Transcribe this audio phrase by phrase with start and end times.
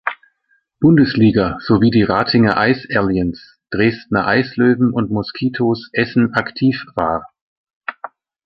[0.79, 7.29] Bundesliga sowie die Ratinger Ice Aliens, Dresdner Eislöwen und Moskitos Essen aktiv war.